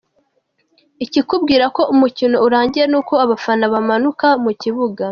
Ikikubwira 1.05 1.65
ko 1.75 1.81
umukino 1.93 2.37
urangiye 2.45 2.85
nuko 2.91 3.13
abafana 3.25 3.65
bamanuka 3.73 4.27
mu 4.43 4.51
kibuga. 4.61 5.05